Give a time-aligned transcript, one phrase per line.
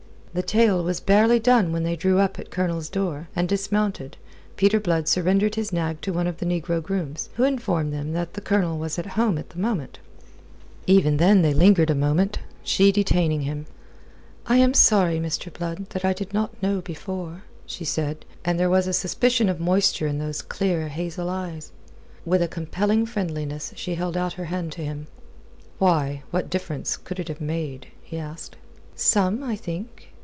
[0.33, 4.15] The tale was barely done when they drew up at the Colonel's door, and dismounted,
[4.55, 8.31] Peter Blood surrendering his nag to one of the negro grooms, who informed them that
[8.33, 9.99] the Colonel was from home at the moment.
[10.87, 13.65] Even then they lingered a moment, she detaining him.
[14.47, 15.51] "I am sorry, Mr.
[15.51, 19.59] Blood, that I did not know before," she said, and there was a suspicion of
[19.59, 21.73] moisture in those clear hazel eyes.
[22.25, 25.07] With a compelling friendliness she held out her hand to him.
[25.77, 28.55] "Why, what difference could it have made?" he asked.
[28.95, 30.07] "Some, I think.